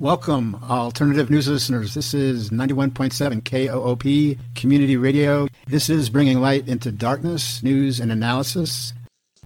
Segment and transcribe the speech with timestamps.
[0.00, 1.94] Welcome, alternative news listeners.
[1.94, 5.48] This is 91.7 KOOP Community Radio.
[5.66, 8.92] This is Bringing Light into Darkness, News and Analysis.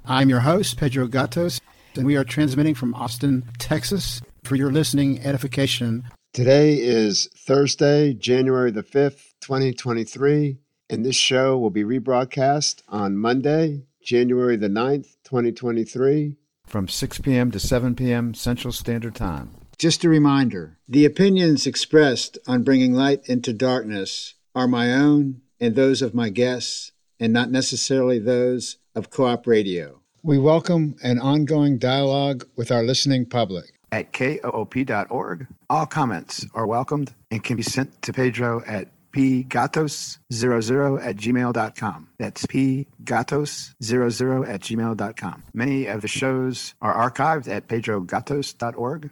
[0.04, 1.58] I'm your host, Pedro Gatos,
[1.94, 6.04] and we are transmitting from Austin, Texas for your listening edification.
[6.34, 10.58] Today is Thursday, January the 5th, 2023,
[10.90, 17.50] and this show will be rebroadcast on Monday, January the 9th, 2023, from 6 p.m.
[17.50, 18.34] to 7 p.m.
[18.34, 19.61] Central Standard Time.
[19.82, 25.74] Just a reminder the opinions expressed on bringing light into darkness are my own and
[25.74, 30.02] those of my guests, and not necessarily those of KOOP Radio.
[30.22, 33.72] We welcome an ongoing dialogue with our listening public.
[33.90, 41.16] At koop.org, all comments are welcomed and can be sent to Pedro at pgatos00 at
[41.16, 42.08] gmail.com.
[42.20, 45.42] That's pgatos00 at gmail.com.
[45.52, 49.10] Many of the shows are archived at pedrogatos.org.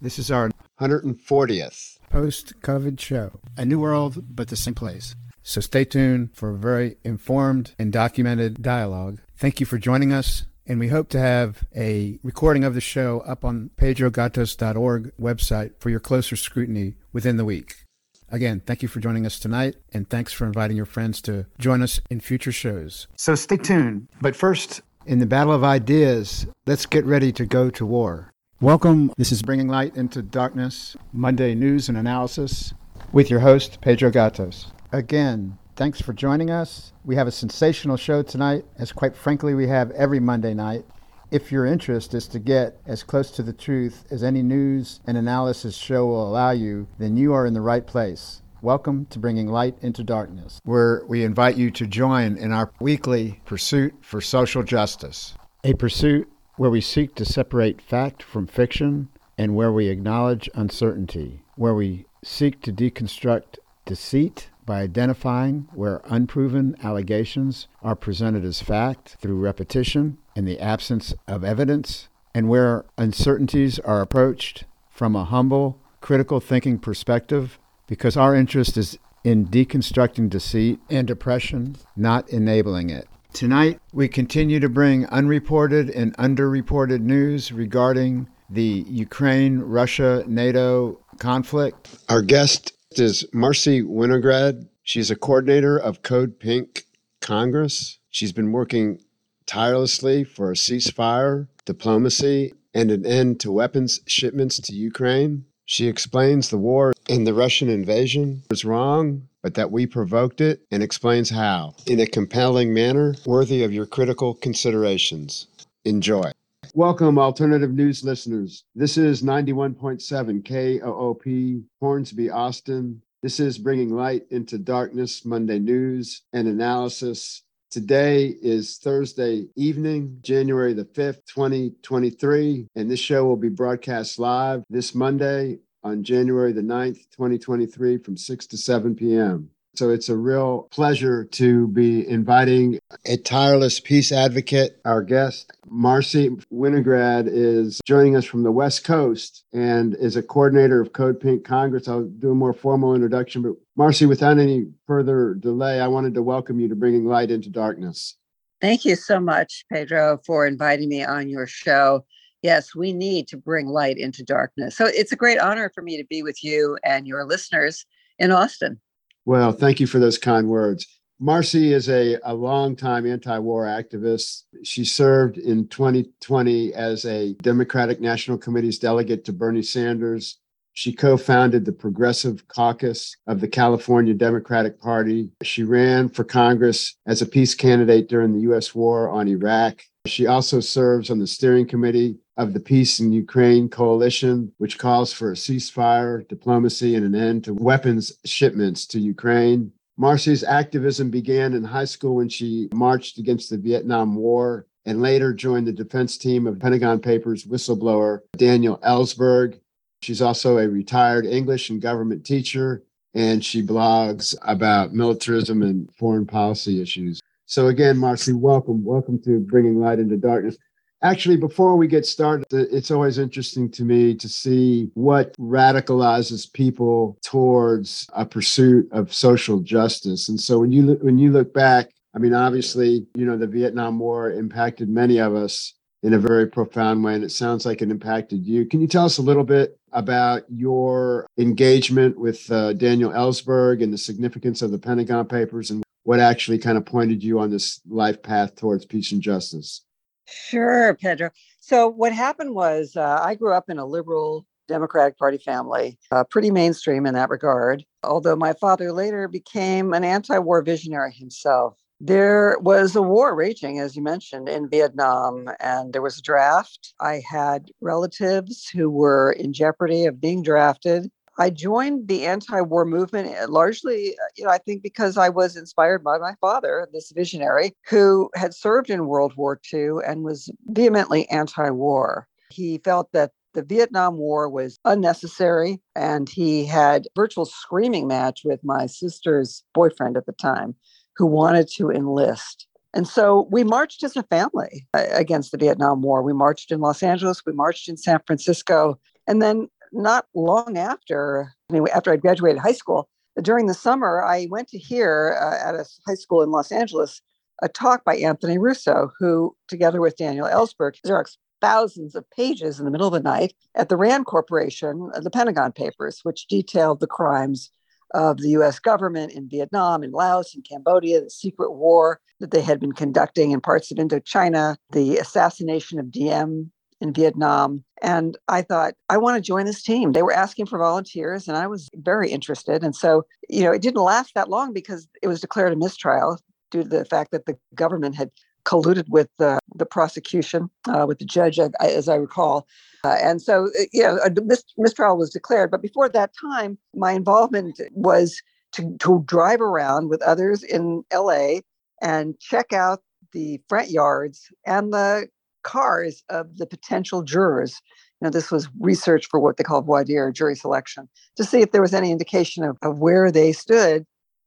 [0.00, 3.40] This is our 140th post COVID show.
[3.56, 5.16] A new world, but the same place.
[5.42, 9.20] So stay tuned for a very informed and documented dialogue.
[9.36, 13.20] Thank you for joining us, and we hope to have a recording of the show
[13.26, 17.84] up on pedrogatos.org website for your closer scrutiny within the week.
[18.30, 21.82] Again, thank you for joining us tonight, and thanks for inviting your friends to join
[21.82, 23.08] us in future shows.
[23.16, 24.08] So stay tuned.
[24.20, 28.30] But first, in the battle of ideas, let's get ready to go to war.
[28.60, 29.12] Welcome.
[29.16, 32.74] This is Bringing Light into Darkness, Monday News and Analysis,
[33.12, 34.72] with your host, Pedro Gatos.
[34.90, 36.92] Again, thanks for joining us.
[37.04, 40.84] We have a sensational show tonight, as quite frankly, we have every Monday night.
[41.30, 45.16] If your interest is to get as close to the truth as any news and
[45.16, 48.42] analysis show will allow you, then you are in the right place.
[48.60, 53.40] Welcome to Bringing Light into Darkness, where we invite you to join in our weekly
[53.44, 55.34] pursuit for social justice.
[55.62, 61.42] A pursuit where we seek to separate fact from fiction and where we acknowledge uncertainty,
[61.54, 69.16] where we seek to deconstruct deceit by identifying where unproven allegations are presented as fact
[69.20, 75.80] through repetition and the absence of evidence, and where uncertainties are approached from a humble,
[76.00, 83.08] critical thinking perspective, because our interest is in deconstructing deceit and oppression, not enabling it.
[83.38, 91.88] Tonight, we continue to bring unreported and underreported news regarding the Ukraine Russia NATO conflict.
[92.08, 94.66] Our guest is Marcy Winograd.
[94.82, 96.82] She's a coordinator of Code Pink
[97.20, 98.00] Congress.
[98.10, 98.98] She's been working
[99.46, 105.44] tirelessly for a ceasefire, diplomacy, and an end to weapons shipments to Ukraine.
[105.70, 110.62] She explains the war and the Russian invasion was wrong, but that we provoked it,
[110.70, 115.46] and explains how, in a compelling manner worthy of your critical considerations.
[115.84, 116.32] Enjoy.
[116.72, 118.64] Welcome, alternative news listeners.
[118.74, 123.02] This is 91.7 KOOP, Hornsby, Austin.
[123.22, 127.42] This is Bringing Light into Darkness Monday News and Analysis.
[127.70, 134.62] Today is Thursday evening, January the 5th, 2023, and this show will be broadcast live
[134.70, 139.50] this Monday on January the 9th, 2023, from 6 to 7 p.m.
[139.74, 144.80] So it's a real pleasure to be inviting a tireless peace advocate.
[144.86, 150.80] Our guest, Marcy Winograd, is joining us from the West Coast and is a coordinator
[150.80, 151.86] of Code Pink Congress.
[151.86, 156.22] I'll do a more formal introduction, but Marcy, without any further delay, I wanted to
[156.22, 158.16] welcome you to Bringing Light into Darkness.
[158.60, 162.04] Thank you so much, Pedro, for inviting me on your show.
[162.42, 164.76] Yes, we need to bring light into darkness.
[164.76, 167.86] So it's a great honor for me to be with you and your listeners
[168.18, 168.80] in Austin.
[169.26, 170.84] Well, thank you for those kind words.
[171.20, 174.42] Marcy is a, a longtime anti war activist.
[174.64, 180.38] She served in 2020 as a Democratic National Committee's delegate to Bernie Sanders
[180.78, 185.28] she co founded the Progressive Caucus of the California Democratic Party.
[185.42, 188.76] She ran for Congress as a peace candidate during the U.S.
[188.76, 189.82] war on Iraq.
[190.06, 195.12] She also serves on the steering committee of the Peace in Ukraine Coalition, which calls
[195.12, 199.72] for a ceasefire, diplomacy, and an end to weapons shipments to Ukraine.
[199.96, 205.34] Marcy's activism began in high school when she marched against the Vietnam War and later
[205.34, 209.58] joined the defense team of Pentagon Papers whistleblower Daniel Ellsberg.
[210.02, 212.84] She's also a retired English and government teacher,
[213.14, 217.20] and she blogs about militarism and foreign policy issues.
[217.46, 218.84] So, again, Marcy, welcome.
[218.84, 220.56] Welcome to Bringing Light into Darkness.
[221.02, 227.18] Actually, before we get started, it's always interesting to me to see what radicalizes people
[227.22, 230.28] towards a pursuit of social justice.
[230.28, 233.98] And so, when you when you look back, I mean, obviously, you know, the Vietnam
[233.98, 237.14] War impacted many of us in a very profound way.
[237.14, 238.66] And it sounds like it impacted you.
[238.66, 243.92] Can you tell us a little bit about your engagement with uh, Daniel Ellsberg and
[243.92, 247.80] the significance of the Pentagon Papers and what actually kind of pointed you on this
[247.88, 249.82] life path towards peace and justice?
[250.26, 251.30] Sure, Pedro.
[251.60, 256.24] So, what happened was uh, I grew up in a liberal Democratic Party family, uh,
[256.24, 261.76] pretty mainstream in that regard, although my father later became an anti war visionary himself.
[262.00, 266.94] There was a war raging, as you mentioned, in Vietnam, and there was a draft.
[267.00, 271.10] I had relatives who were in jeopardy of being drafted.
[271.40, 275.56] I joined the anti-war movement eh, largely, uh, you know, I think because I was
[275.56, 280.50] inspired by my father, this visionary who had served in World War II and was
[280.66, 282.28] vehemently anti-war.
[282.50, 288.62] He felt that the Vietnam War was unnecessary, and he had virtual screaming match with
[288.62, 290.76] my sister's boyfriend at the time
[291.18, 292.66] who wanted to enlist.
[292.94, 296.22] And so we marched as a family uh, against the Vietnam War.
[296.22, 298.98] We marched in Los Angeles, we marched in San Francisco.
[299.26, 303.08] And then, not long after, I mean, after I graduated high school,
[303.42, 307.20] during the summer, I went to hear uh, at a high school in Los Angeles
[307.62, 312.84] a talk by Anthony Russo, who, together with Daniel Ellsberg, Xerox thousands of pages in
[312.84, 317.00] the middle of the night at the RAND Corporation, uh, the Pentagon Papers, which detailed
[317.00, 317.70] the crimes
[318.14, 322.62] of the US government in Vietnam, in Laos, in Cambodia, the secret war that they
[322.62, 326.70] had been conducting in parts of Indochina, the assassination of Diem
[327.00, 327.84] in Vietnam.
[328.02, 330.12] And I thought, I want to join this team.
[330.12, 332.82] They were asking for volunteers, and I was very interested.
[332.82, 336.38] And so, you know, it didn't last that long because it was declared a mistrial
[336.70, 338.30] due to the fact that the government had
[338.68, 342.66] colluded with the, prosecution, uh, with the judge, as I recall.
[343.04, 344.30] Uh, and so, uh, you know, a
[344.76, 345.70] mistrial was declared.
[345.70, 348.42] But before that time, my involvement was
[348.72, 351.60] to, to drive around with others in LA
[352.02, 355.28] and check out the front yards and the
[355.62, 357.80] cars of the potential jurors.
[358.20, 361.60] You know, this was research for what they call voir dire, jury selection, to see
[361.60, 364.04] if there was any indication of, of where they stood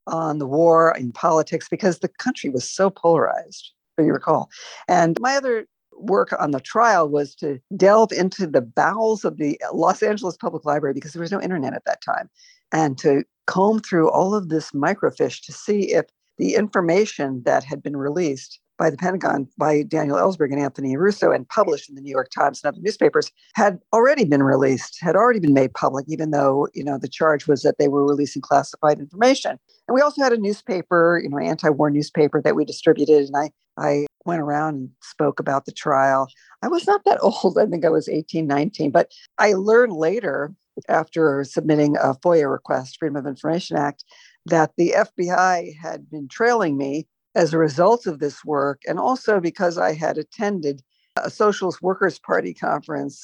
[0.08, 4.50] on the war in politics because the country was so polarized, you recall.
[4.88, 9.60] And my other work on the trial was to delve into the bowels of the
[9.74, 12.30] Los Angeles Public Library because there was no internet at that time
[12.72, 16.06] and to comb through all of this microfiche to see if
[16.38, 21.30] the information that had been released by the Pentagon by Daniel Ellsberg and Anthony Russo
[21.30, 25.16] and published in the New York Times and other newspapers had already been released, had
[25.16, 28.42] already been made public, even though, you know, the charge was that they were releasing
[28.42, 29.60] classified information.
[29.88, 33.28] And we also had a newspaper, you know, anti-war newspaper that we distributed.
[33.28, 36.28] And I I went around and spoke about the trial.
[36.64, 37.60] I was not that old.
[37.60, 38.90] I think I was 18, 19.
[38.90, 40.56] But I learned later,
[40.90, 44.04] after submitting a FOIA request, Freedom of Information Act,
[44.48, 47.06] that the FBI had been trailing me
[47.36, 50.82] as a result of this work, and also because I had attended
[51.18, 53.22] a Socialist Workers Party conference.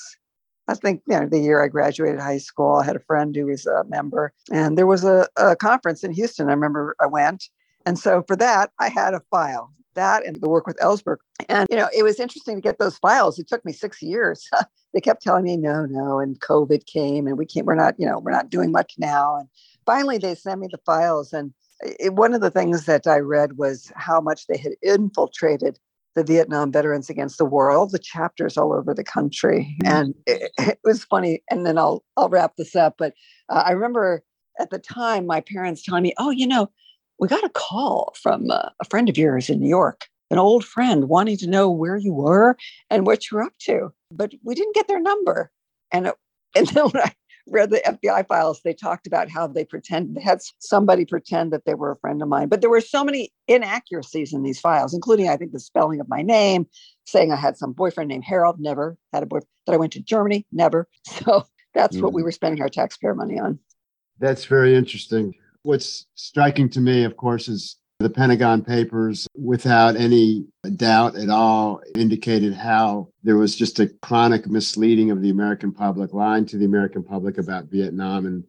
[0.68, 3.45] I think you know, the year I graduated high school, I had a friend who
[3.45, 6.50] was a member, and there was a, a conference in Houston.
[6.50, 7.45] I remember I went.
[7.86, 11.18] And so for that, I had a file that and the work with Ellsberg.
[11.50, 13.38] And, you know, it was interesting to get those files.
[13.38, 14.50] It took me six years.
[14.94, 16.19] they kept telling me, no, no.
[16.19, 19.36] And COVID came and we can't, we're not, you know, we're not doing much now.
[19.36, 19.50] And
[19.86, 21.33] finally they sent me the files.
[21.33, 25.79] And it, one of the things that I read was how much they had infiltrated
[26.15, 29.77] the Vietnam veterans against the war, all the chapters all over the country.
[29.83, 29.94] Mm-hmm.
[29.94, 31.44] And it, it was funny.
[31.50, 32.95] And then I'll, I'll wrap this up.
[32.97, 33.13] But
[33.50, 34.24] uh, I remember
[34.59, 36.69] at the time, my parents telling me, oh, you know,
[37.19, 40.65] we got a call from uh, a friend of yours in New York, an old
[40.65, 42.57] friend wanting to know where you were
[42.89, 43.91] and what you were up to.
[44.12, 45.51] But we didn't get their number.
[45.91, 46.15] And, it,
[46.55, 47.13] and then when I
[47.50, 51.66] read the FBI files, they talked about how they pretend they had somebody pretend that
[51.66, 52.48] they were a friend of mine.
[52.50, 56.10] But there were so many inaccuracies in these files, including I think the spelling of
[56.10, 56.68] my name,
[57.06, 60.01] saying I had some boyfriend named Harold, never had a boyfriend, that I went to
[60.01, 60.88] Germany, never.
[61.08, 62.01] So that's mm.
[62.01, 62.25] what we mm.
[62.25, 63.60] were spending our taxpayer money on.
[64.20, 65.34] That's very interesting.
[65.63, 71.82] What's striking to me, of course, is the Pentagon Papers, without any doubt at all,
[71.96, 76.66] indicated how there was just a chronic misleading of the American public, lying to the
[76.66, 78.27] American public about Vietnam.
[78.27, 78.44] And,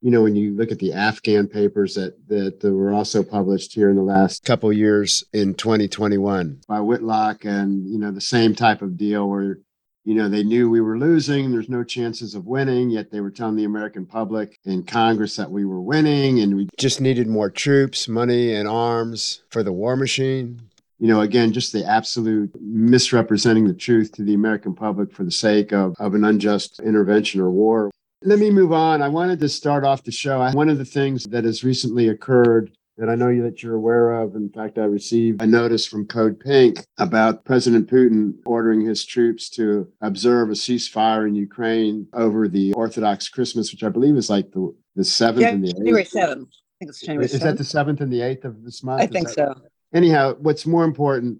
[0.00, 3.88] you know, when you look at the Afghan papers that, that were also published here
[3.88, 8.82] in the last couple years in 2021 by Whitlock, and, you know, the same type
[8.82, 9.60] of deal where
[10.08, 11.50] you know, they knew we were losing.
[11.50, 15.50] There's no chances of winning, yet they were telling the American public in Congress that
[15.50, 19.96] we were winning and we just needed more troops, money, and arms for the war
[19.96, 20.62] machine.
[20.98, 25.30] You know, again, just the absolute misrepresenting the truth to the American public for the
[25.30, 27.90] sake of, of an unjust intervention or war.
[28.22, 29.02] Let me move on.
[29.02, 30.40] I wanted to start off the show.
[30.52, 34.20] One of the things that has recently occurred that I know you that you're aware
[34.20, 34.34] of.
[34.34, 39.48] In fact, I received a notice from Code Pink about President Putin ordering his troops
[39.50, 44.50] to observe a ceasefire in Ukraine over the Orthodox Christmas, which I believe is like
[44.50, 45.76] the the seventh Yeah, and the eighth.
[45.76, 46.48] January seventh.
[46.50, 49.00] I think it's January Is that the seventh and the eighth of this month?
[49.00, 49.54] I Is think that- so.
[49.94, 51.38] anyhow, what's more important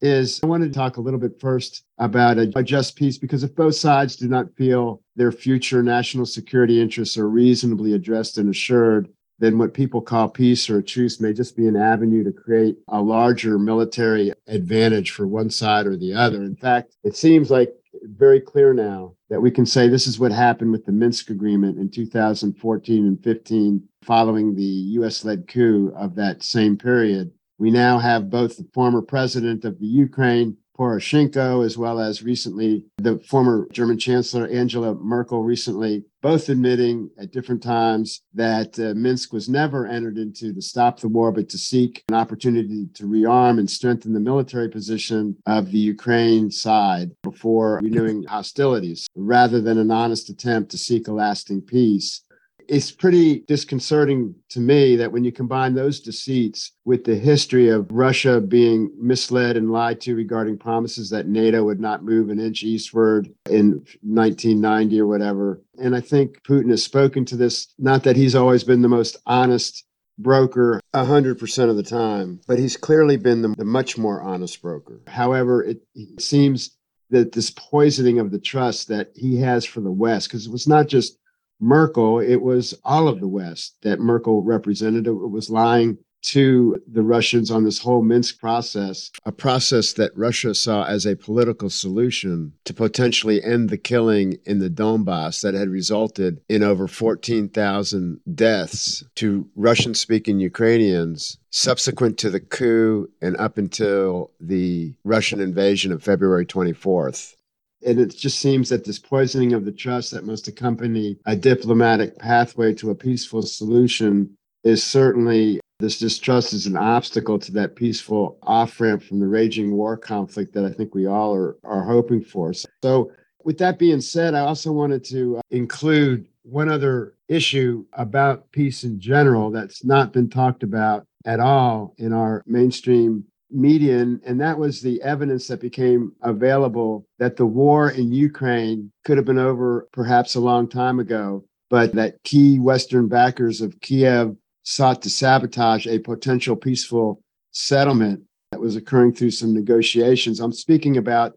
[0.00, 3.42] is I wanted to talk a little bit first about a, a just peace because
[3.42, 8.48] if both sides do not feel their future national security interests are reasonably addressed and
[8.48, 12.76] assured, then what people call peace or truce may just be an avenue to create
[12.88, 16.42] a larger military advantage for one side or the other.
[16.42, 20.30] In fact, it seems like very clear now that we can say this is what
[20.30, 26.14] happened with the Minsk agreement in 2014 and 15 following the US led coup of
[26.16, 27.32] that same period.
[27.58, 32.86] We now have both the former president of the Ukraine, Poroshenko, as well as recently
[32.96, 39.30] the former German Chancellor Angela Merkel, recently both admitting at different times that uh, Minsk
[39.30, 43.58] was never entered into to stop the war, but to seek an opportunity to rearm
[43.58, 49.90] and strengthen the military position of the Ukraine side before renewing hostilities, rather than an
[49.90, 52.22] honest attempt to seek a lasting peace
[52.70, 57.90] it's pretty disconcerting to me that when you combine those deceits with the history of
[57.90, 62.62] Russia being misled and lied to regarding promises that NATO would not move an inch
[62.62, 65.60] eastward in 1990 or whatever.
[65.82, 69.16] And I think Putin has spoken to this, not that he's always been the most
[69.26, 69.84] honest
[70.16, 75.00] broker 100% of the time, but he's clearly been the, the much more honest broker.
[75.08, 76.76] However, it, it seems
[77.10, 80.68] that this poisoning of the trust that he has for the West, because it was
[80.68, 81.18] not just
[81.60, 85.06] Merkel, it was all of the West that Merkel represented.
[85.06, 90.54] It was lying to the Russians on this whole Minsk process, a process that Russia
[90.54, 95.68] saw as a political solution to potentially end the killing in the Donbass that had
[95.68, 103.58] resulted in over 14,000 deaths to Russian speaking Ukrainians subsequent to the coup and up
[103.58, 107.34] until the Russian invasion of February 24th.
[107.84, 112.18] And it just seems that this poisoning of the trust that must accompany a diplomatic
[112.18, 118.38] pathway to a peaceful solution is certainly this distrust is an obstacle to that peaceful
[118.42, 122.22] off ramp from the raging war conflict that I think we all are, are hoping
[122.22, 122.52] for.
[122.82, 128.52] So, with that being said, I also wanted to uh, include one other issue about
[128.52, 134.40] peace in general that's not been talked about at all in our mainstream media, and
[134.40, 139.38] that was the evidence that became available that the war in Ukraine could have been
[139.38, 145.10] over perhaps a long time ago, but that key Western backers of Kiev sought to
[145.10, 147.20] sabotage a potential peaceful
[147.52, 150.40] settlement that was occurring through some negotiations.
[150.40, 151.34] I'm speaking about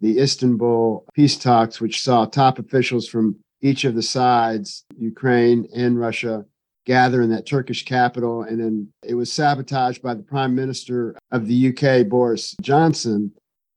[0.00, 5.98] the Istanbul peace talks, which saw top officials from each of the sides, Ukraine and
[5.98, 6.44] Russia,
[6.86, 8.42] gather in that Turkish capital.
[8.42, 13.32] And then it was sabotaged by the prime minister of the UK, Boris Johnson.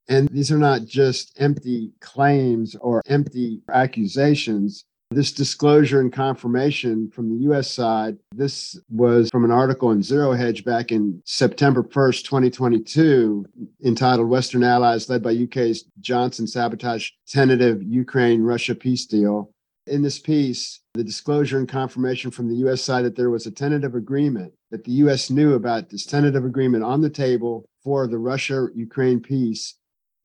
[0.08, 4.86] And these are not just empty claims or empty accusations.
[5.12, 10.34] This disclosure and confirmation from the US side, this was from an article in Zero
[10.34, 13.44] Hedge back in September 1st, 2022,
[13.84, 19.52] entitled Western Allies Led by UK's Johnson Sabotage Tentative Ukraine Russia Peace Deal
[19.90, 22.82] in this piece, the disclosure and confirmation from the U.S.
[22.82, 25.30] side that there was a tentative agreement, that the U.S.
[25.30, 29.76] knew about this tentative agreement on the table for the Russia Ukraine peace.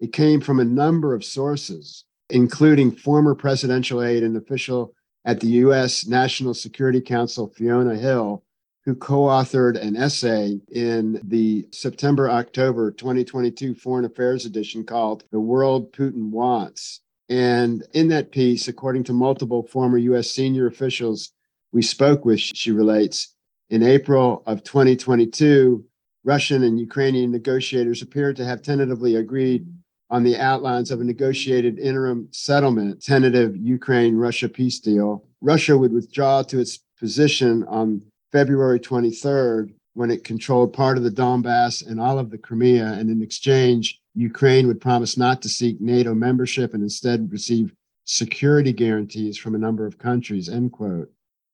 [0.01, 4.95] It came from a number of sources, including former presidential aide and official
[5.25, 6.07] at the U.S.
[6.07, 8.45] National Security Council, Fiona Hill,
[8.85, 15.41] who co authored an essay in the September October 2022 Foreign Affairs edition called The
[15.41, 17.01] World Putin Wants.
[17.29, 21.33] And in that piece, according to multiple former US senior officials
[21.73, 23.35] we spoke with, she relates,
[23.71, 25.85] in April of 2022,
[26.23, 29.67] Russian and Ukrainian negotiators appeared to have tentatively agreed
[30.11, 35.27] on the outlines of a negotiated interim settlement, tentative Ukraine Russia peace deal.
[35.41, 38.03] Russia would withdraw to its position on
[38.33, 42.93] February 23rd when it controlled part of the Donbass and all of the Crimea.
[42.93, 48.73] And in exchange, Ukraine would promise not to seek NATO membership and instead receive security
[48.73, 51.11] guarantees from a number of countries, end quote.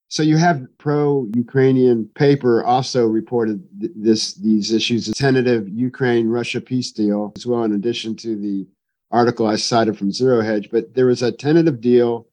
[0.08, 6.90] So you have pro-Ukrainian paper also reported th- this these issues, a tentative Ukraine-Russia peace
[6.90, 8.66] deal as well, in addition to the
[9.12, 10.68] article I cited from Zero Hedge.
[10.70, 12.26] But there was a tentative deal.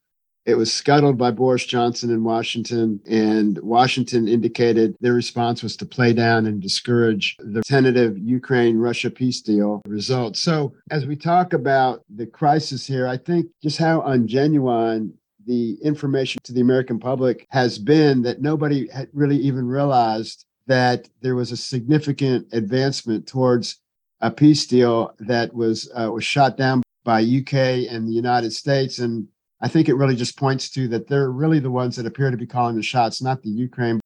[0.47, 5.85] It was scuttled by Boris Johnson in Washington, and Washington indicated their response was to
[5.85, 10.39] play down and discourage the tentative Ukraine Russia peace deal results.
[10.39, 15.11] So, as we talk about the crisis here, I think just how ungenuine
[15.45, 21.09] the information to the American public has been that nobody had really even realized that
[21.21, 23.79] there was a significant advancement towards
[24.21, 28.99] a peace deal that was uh, was shot down by UK and the United States.
[28.99, 29.27] And
[29.61, 32.37] I think it really just points to that they're really the ones that appear to
[32.37, 33.99] be calling the shots, not the Ukraine.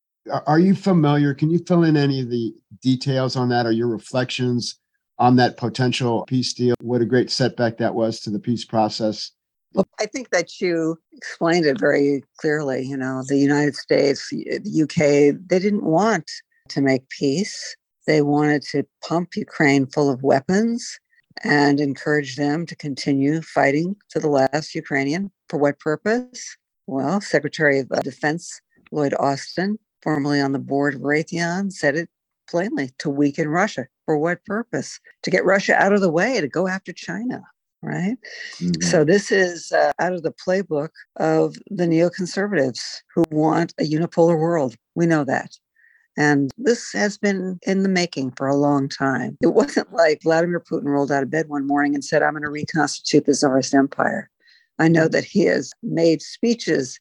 [0.47, 1.33] Are, you familiar?
[1.33, 4.79] Can you fill in any of the details on that or your reflections
[5.17, 6.75] on that potential peace deal?
[6.79, 9.31] What a great setback that was to the peace process.
[9.73, 12.83] Well, I think that you explained it very clearly.
[12.83, 16.29] You know, the United States, the UK, they didn't want
[16.69, 17.75] to make peace.
[18.07, 20.99] They wanted to pump Ukraine full of weapons
[21.43, 25.31] and encourage them to continue fighting to the last Ukrainian.
[25.51, 26.55] For what purpose?
[26.87, 28.61] Well, Secretary of Defense
[28.93, 32.09] Lloyd Austin, formerly on the board of Raytheon, said it
[32.49, 33.87] plainly to weaken Russia.
[34.05, 35.01] For what purpose?
[35.23, 37.43] To get Russia out of the way, to go after China,
[37.81, 38.15] right?
[38.59, 38.81] Mm-hmm.
[38.81, 44.39] So, this is uh, out of the playbook of the neoconservatives who want a unipolar
[44.39, 44.77] world.
[44.95, 45.51] We know that.
[46.17, 49.37] And this has been in the making for a long time.
[49.41, 52.43] It wasn't like Vladimir Putin rolled out of bed one morning and said, I'm going
[52.43, 54.29] to reconstitute the Tsarist Empire.
[54.79, 56.99] I know that he has made speeches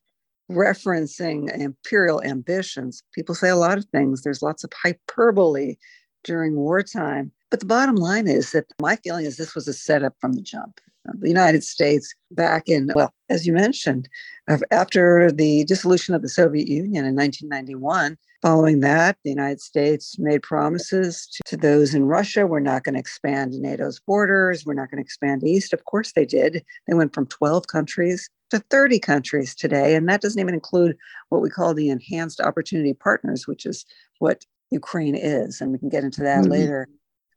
[0.50, 3.02] referencing imperial ambitions.
[3.14, 5.76] People say a lot of things, there's lots of hyperbole
[6.24, 7.32] during wartime.
[7.50, 10.42] But the bottom line is that my feeling is this was a setup from the
[10.42, 10.80] jump.
[11.08, 14.08] Uh, the United States, back in, well, as you mentioned,
[14.48, 20.18] uh, after the dissolution of the Soviet Union in 1991, Following that, the United States
[20.18, 24.72] made promises to, to those in Russia we're not going to expand NATO's borders, we're
[24.72, 25.74] not going to expand east.
[25.74, 26.64] Of course, they did.
[26.88, 29.94] They went from 12 countries to 30 countries today.
[29.94, 30.96] And that doesn't even include
[31.28, 33.84] what we call the enhanced opportunity partners, which is
[34.20, 35.60] what Ukraine is.
[35.60, 36.52] And we can get into that mm-hmm.
[36.52, 36.88] later.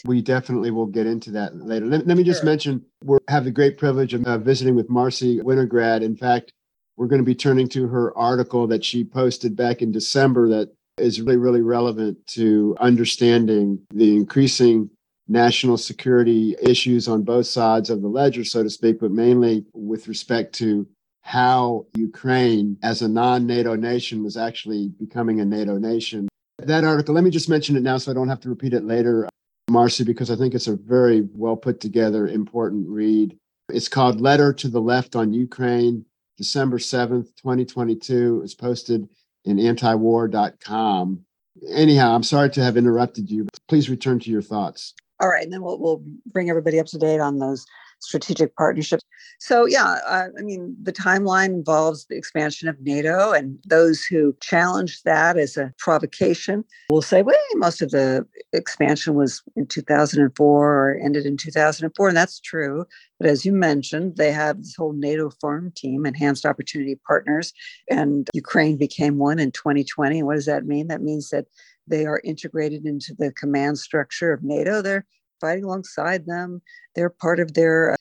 [0.06, 1.86] We definitely will get into that later.
[1.86, 2.50] Let, let me just sure.
[2.50, 6.02] mention we have the great privilege of uh, visiting with Marcy Winograd.
[6.02, 6.54] In fact,
[6.96, 10.72] we're going to be turning to her article that she posted back in December that
[10.98, 14.90] is really, really relevant to understanding the increasing
[15.28, 20.08] national security issues on both sides of the ledger, so to speak, but mainly with
[20.08, 20.88] respect to
[21.22, 26.28] how Ukraine, as a non NATO nation, was actually becoming a NATO nation.
[26.60, 28.84] That article, let me just mention it now so I don't have to repeat it
[28.84, 29.30] later,
[29.70, 33.38] Marcy, because I think it's a very well put together, important read.
[33.70, 36.06] It's called Letter to the Left on Ukraine,
[36.38, 38.42] December 7th, 2022.
[38.44, 39.08] It's posted
[39.46, 41.26] in antiwar.com.
[41.70, 43.48] Anyhow, I'm sorry to have interrupted you.
[43.68, 44.94] Please return to your thoughts.
[45.20, 47.66] All right, and then we'll, we'll bring everybody up to date on those
[48.04, 49.04] strategic partnerships.
[49.40, 54.36] So, yeah, uh, I mean, the timeline involves the expansion of NATO, and those who
[54.42, 60.74] challenge that as a provocation will say, well, most of the expansion was in 2004
[60.74, 62.08] or ended in 2004.
[62.08, 62.86] And that's true.
[63.20, 67.54] But as you mentioned, they have this whole NATO farm team, Enhanced Opportunity Partners,
[67.90, 70.20] and Ukraine became one in 2020.
[70.20, 70.88] And what does that mean?
[70.88, 71.46] That means that
[71.88, 74.82] they are integrated into the command structure of NATO.
[74.82, 75.06] They're
[75.44, 76.62] fighting alongside them.
[76.96, 77.96] They're part of their uh,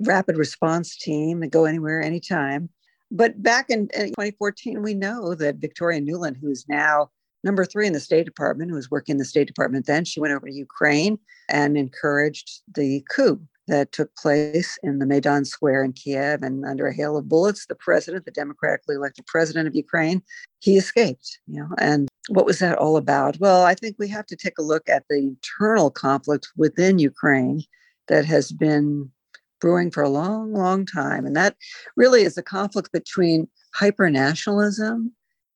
[0.00, 2.68] rapid response team They go anywhere, anytime.
[3.12, 7.10] But back in, in 2014, we know that Victoria Nuland, who is now
[7.44, 10.20] number three in the State Department, who was working in the State Department then, she
[10.20, 11.16] went over to Ukraine
[11.48, 13.40] and encouraged the coup
[13.70, 16.42] that took place in the Maidan Square in Kiev.
[16.42, 20.22] And under a hail of bullets, the president, the democratically elected president of Ukraine,
[20.58, 21.38] he escaped.
[21.46, 23.38] You know, and what was that all about?
[23.38, 27.62] Well, I think we have to take a look at the internal conflict within Ukraine
[28.08, 29.08] that has been
[29.60, 31.24] brewing for a long, long time.
[31.24, 31.54] And that
[31.96, 35.12] really is a conflict between hyper nationalism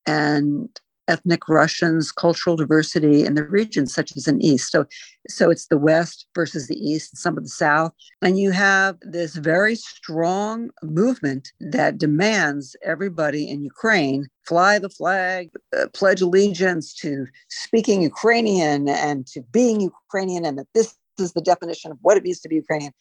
[0.07, 0.69] and
[1.07, 4.71] ethnic Russians, cultural diversity in the region, such as in East.
[4.71, 4.85] So,
[5.27, 7.93] so it's the West versus the East, and some of the South.
[8.21, 15.49] And you have this very strong movement that demands everybody in Ukraine fly the flag,
[15.75, 21.41] uh, pledge allegiance to speaking Ukrainian and to being Ukrainian, and that this is the
[21.41, 22.93] definition of what it means to be Ukrainian.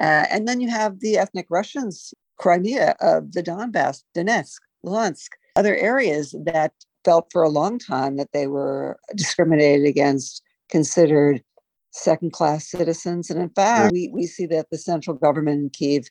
[0.00, 5.76] Uh, and then you have the ethnic Russians, Crimea, uh, the Donbass, Donetsk, Luhansk, other
[5.76, 6.72] areas that
[7.04, 11.42] felt for a long time that they were discriminated against, considered
[11.90, 13.30] second class citizens.
[13.30, 16.08] And in fact, we, we see that the central government in Kiev.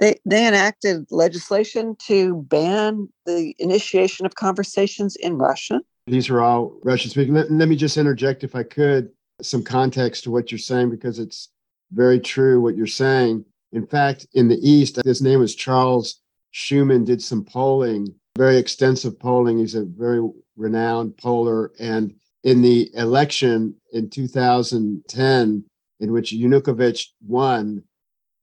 [0.00, 5.80] They, they enacted legislation to ban the initiation of conversations in Russian.
[6.08, 7.34] These are all Russian speaking.
[7.34, 11.20] Let, let me just interject, if I could, some context to what you're saying, because
[11.20, 11.50] it's
[11.92, 13.44] very true what you're saying.
[13.70, 16.20] In fact, in the East, his name was Charles
[16.52, 19.58] Schuman, did some polling very extensive polling.
[19.58, 21.72] He's a very renowned poller.
[21.78, 22.14] And
[22.44, 25.64] in the election in 2010,
[26.00, 27.82] in which Yanukovych won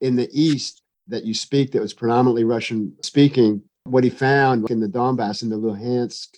[0.00, 4.80] in the East, that you speak, that was predominantly Russian speaking, what he found in
[4.80, 6.28] the Donbass, in the Luhansk,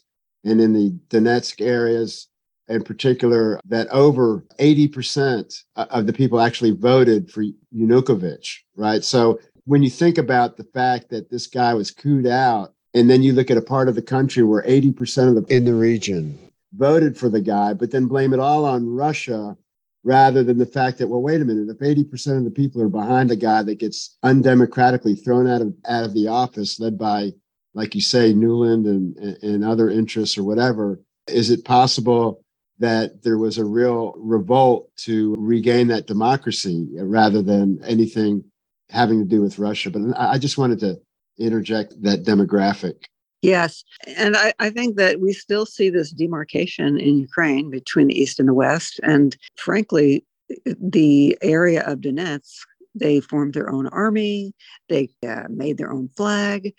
[0.44, 2.28] and in the Donetsk areas,
[2.68, 7.44] in particular, that over 80% of the people actually voted for
[7.76, 9.04] Yanukovych, right?
[9.04, 13.22] So when you think about the fact that this guy was cooed out, and then
[13.22, 16.38] you look at a part of the country where 80% of the in the region
[16.74, 19.56] voted for the guy, but then blame it all on Russia
[20.04, 22.88] rather than the fact that, well, wait a minute, if 80% of the people are
[22.88, 27.32] behind a guy that gets undemocratically thrown out of out of the office, led by,
[27.74, 32.44] like you say, Nuland and, and other interests or whatever, is it possible
[32.78, 38.44] that there was a real revolt to regain that democracy rather than anything
[38.90, 39.90] having to do with Russia?
[39.90, 41.00] But I just wanted to
[41.38, 43.04] interject that demographic.
[43.42, 43.82] Yes.
[44.16, 48.38] And I, I, think that we still see this demarcation in Ukraine between the East
[48.38, 49.00] and the West.
[49.02, 50.24] And frankly,
[50.64, 52.60] the area of Donetsk,
[52.94, 54.54] they formed their own army,
[54.88, 56.72] they uh, made their own flag.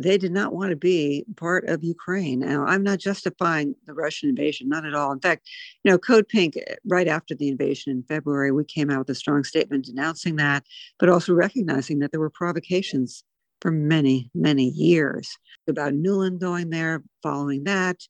[0.00, 2.40] They did not want to be part of Ukraine.
[2.40, 5.10] Now, I'm not justifying the Russian invasion, not at all.
[5.10, 5.48] In fact,
[5.82, 6.54] you know, Code Pink,
[6.86, 10.64] right after the invasion in February, we came out with a strong statement denouncing that,
[11.00, 13.24] but also recognizing that there were provocations
[13.60, 15.36] for many, many years.
[15.68, 18.00] About Nuland going there, following that,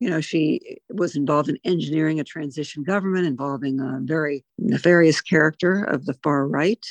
[0.00, 5.82] you know, she was involved in engineering a transition government involving a very nefarious character
[5.84, 6.84] of the far right.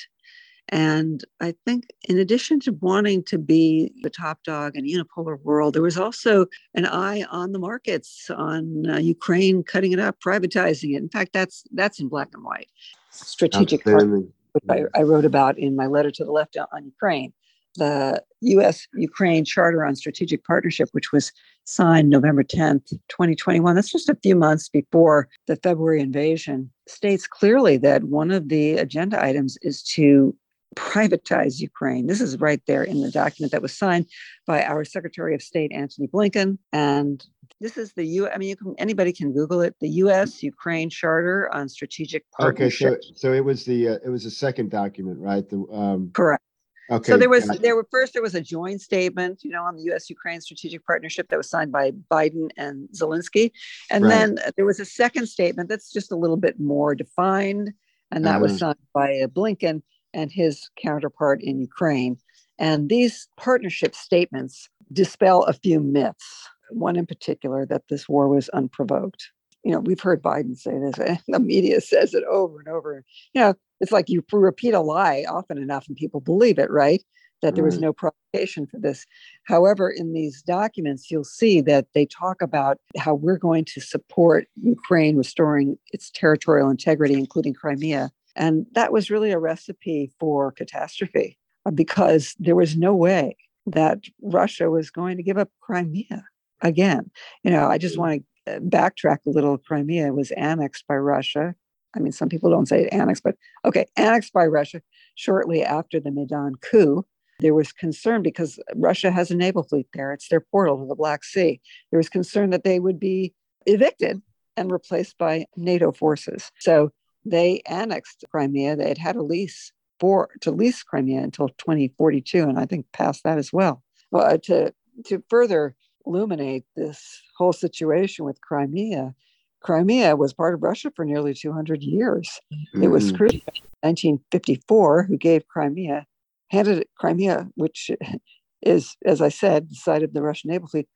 [0.69, 5.41] And I think, in addition to wanting to be the top dog in a unipolar
[5.41, 10.19] world, there was also an eye on the markets, on uh, Ukraine cutting it up,
[10.19, 10.97] privatizing it.
[10.97, 12.67] In fact, that's that's in black and white.
[13.11, 17.31] Strategic, which I, I, wrote about in my letter to the left on Ukraine
[17.77, 21.31] the US Ukraine Charter on Strategic Partnership, which was
[21.65, 27.77] signed November 10th, 2021, that's just a few months before the February invasion, states clearly
[27.77, 30.35] that one of the agenda items is to
[30.75, 32.07] privatize Ukraine.
[32.07, 34.05] This is right there in the document that was signed
[34.45, 37.25] by our Secretary of State Antony Blinken, and
[37.59, 38.29] this is the U.
[38.29, 39.75] I mean, you can anybody can Google it.
[39.81, 40.43] The U.S.
[40.43, 42.93] Ukraine Charter on Strategic Partnership.
[42.93, 45.47] Okay, so so it was the uh, it was the second document, right?
[45.49, 46.43] The um, correct.
[46.89, 47.11] Okay.
[47.11, 49.83] So there was there were first there was a joint statement, you know, on the
[49.83, 50.09] U.S.
[50.09, 53.51] Ukraine strategic partnership that was signed by Biden and Zelensky,
[53.91, 54.09] and right.
[54.09, 57.73] then there was a second statement that's just a little bit more defined,
[58.11, 58.39] and that uh-huh.
[58.41, 59.81] was signed by uh, Blinken
[60.13, 62.17] and his counterpart in Ukraine.
[62.59, 66.47] And these partnership statements dispel a few myths.
[66.71, 69.31] One in particular that this war was unprovoked.
[69.63, 73.03] You know, we've heard Biden say this, and the media says it over and over.
[73.33, 77.03] You know, it's like you repeat a lie often enough and people believe it, right?
[77.43, 79.05] That there was no provocation for this.
[79.43, 84.47] However, in these documents, you'll see that they talk about how we're going to support
[84.55, 88.09] Ukraine restoring its territorial integrity, including Crimea.
[88.35, 93.99] And that was really a recipe for catastrophe uh, because there was no way that
[94.21, 96.23] Russia was going to give up Crimea
[96.61, 97.11] again.
[97.43, 97.99] You know, I just mm.
[97.99, 99.57] want to Uh, backtrack a little.
[99.57, 101.55] Crimea was annexed by Russia
[101.97, 104.81] I mean, some people don't say it annexed, but okay, annexed by Russia
[105.15, 107.05] shortly after the Maidan coup.
[107.39, 110.11] There was concern because Russia has a naval fleet there.
[110.11, 111.61] It's their portal to the Black Sea.
[111.91, 113.33] There was concern that they would be
[113.65, 114.21] evicted
[114.55, 116.51] and replaced by NATO forces.
[116.59, 116.91] So
[117.25, 118.75] they annexed Crimea.
[118.75, 123.23] They had had a lease for to lease Crimea until 2042, and I think past
[123.23, 123.83] that as well.
[124.11, 124.73] well to
[125.05, 125.75] to further
[126.07, 129.13] illuminate this whole situation with Crimea,
[129.61, 132.39] Crimea was part of Russia for nearly 200 years.
[132.53, 132.83] Mm-hmm.
[132.83, 136.05] It was Khrushchev in 1954 who gave Crimea,
[136.49, 137.91] handed Crimea, which
[138.61, 140.87] is, as I said, the site of the Russian naval fleet,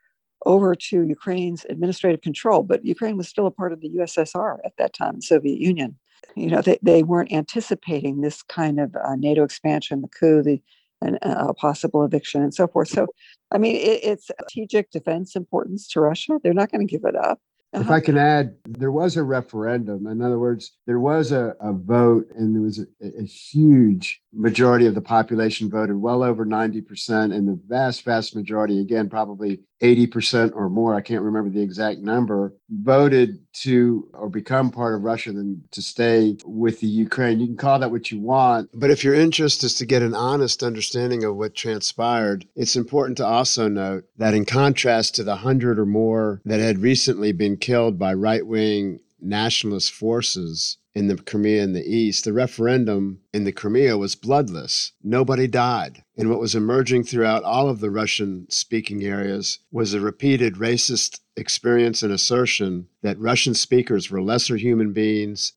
[0.45, 2.63] over to Ukraine's administrative control.
[2.63, 5.97] But Ukraine was still a part of the USSR at that time, the Soviet Union.
[6.35, 10.61] You know, they, they weren't anticipating this kind of uh, NATO expansion, the coup, the
[11.01, 12.89] and a possible eviction and so forth.
[12.89, 13.07] So,
[13.51, 16.39] I mean, it, it's strategic defense importance to Russia.
[16.43, 17.39] They're not going to give it up.
[17.73, 17.83] Uh-huh.
[17.83, 20.05] If I can add, there was a referendum.
[20.05, 24.85] In other words, there was a, a vote, and there was a, a, huge majority
[24.85, 27.33] of the population voted, well over 90%.
[27.33, 31.99] And the vast, vast majority, again, probably 80% or more, I can't remember the exact
[31.99, 37.39] number, voted to or become part of Russia than to stay with the Ukraine.
[37.39, 38.69] You can call that what you want.
[38.73, 43.17] But if your interest is to get an honest understanding of what transpired, it's important
[43.17, 47.57] to also note that in contrast to the hundred or more that had recently been
[47.57, 53.45] killed by right wing nationalist forces in the Crimea in the east, the referendum in
[53.45, 54.91] the Crimea was bloodless.
[55.01, 56.03] Nobody died.
[56.17, 61.19] And what was emerging throughout all of the Russian speaking areas was a repeated racist
[61.37, 65.53] experience and assertion that Russian speakers were lesser human beings.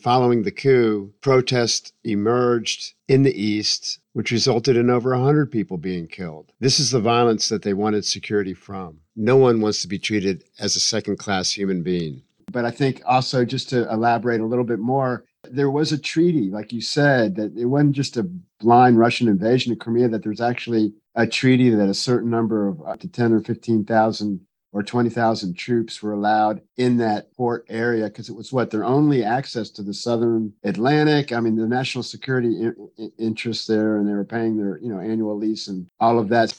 [0.00, 6.08] Following the coup, protests emerged in the east, which resulted in over 100 people being
[6.08, 6.50] killed.
[6.58, 8.98] This is the violence that they wanted security from.
[9.14, 12.22] No one wants to be treated as a second class human being.
[12.52, 16.50] But I think also just to elaborate a little bit more, there was a treaty,
[16.50, 20.40] like you said, that it wasn't just a blind Russian invasion of Crimea, that there's
[20.40, 24.40] actually a treaty that a certain number of up to 10 or 15,000
[24.72, 29.22] or 20,000 troops were allowed in that port area because it was what their only
[29.22, 31.32] access to the southern Atlantic.
[31.32, 34.98] I mean, the national security in- interests there, and they were paying their you know
[34.98, 36.54] annual lease and all of that.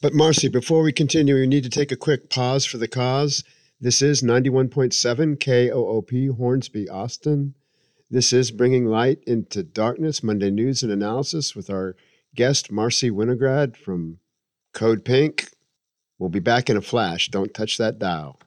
[0.00, 3.42] But Marcy, before we continue, we need to take a quick pause for the cause.
[3.84, 7.52] This is 91.7 KOOP Hornsby, Austin.
[8.10, 11.94] This is Bringing Light into Darkness, Monday News and Analysis with our
[12.34, 14.20] guest, Marcy Winograd from
[14.72, 15.50] Code Pink.
[16.18, 17.28] We'll be back in a flash.
[17.28, 18.40] Don't touch that dial.